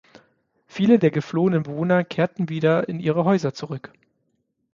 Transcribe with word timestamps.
Viele 0.65 0.97
der 0.97 1.11
geflohenen 1.11 1.61
Bewohner 1.61 2.03
kehrten 2.03 2.49
wieder 2.49 2.89
in 2.89 2.99
ihre 2.99 3.23
Häuser 3.23 3.53
zurück. 3.53 3.93